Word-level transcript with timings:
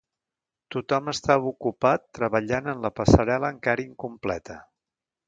Tothom 0.75 1.11
estava 1.11 1.51
ocupat 1.51 2.07
treballant 2.19 2.71
en 2.73 2.81
la 2.87 2.93
passarel·la 3.01 3.53
encara 3.57 3.85
incompleta. 3.91 4.57